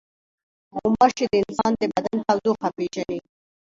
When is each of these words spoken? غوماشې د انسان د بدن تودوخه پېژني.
غوماشې 0.75 1.25
د 1.31 1.33
انسان 1.43 1.71
د 1.79 1.81
بدن 1.93 2.17
تودوخه 2.27 2.67
پېژني. 2.75 3.19